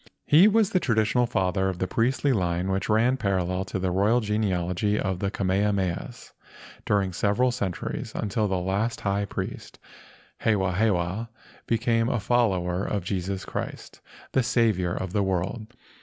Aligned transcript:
He 0.25 0.47
was 0.47 0.71
the 0.71 0.79
tradi¬ 0.79 1.01
tional 1.03 1.29
father 1.29 1.69
of 1.69 1.77
the 1.77 1.85
priestly 1.85 2.33
line 2.33 2.69
which 2.71 2.89
ran 2.89 3.17
parallel 3.17 3.65
to 3.65 3.77
the 3.77 3.91
royal 3.91 4.19
genealogy 4.19 4.99
of 4.99 5.19
the 5.19 5.29
Kamehamehas 5.29 6.31
during 6.87 7.13
several 7.13 7.51
centuries 7.51 8.11
until 8.15 8.47
the 8.47 8.57
last 8.57 9.01
high 9.01 9.25
priest, 9.25 9.77
Hewahewa, 10.41 11.27
became 11.67 12.09
a 12.09 12.19
follower 12.19 12.83
of 12.83 13.03
Jesus 13.03 13.45
Christ— 13.45 14.01
the 14.31 14.41
Saviour 14.41 14.93
of 14.95 15.13
the 15.13 15.21
world. 15.21 15.71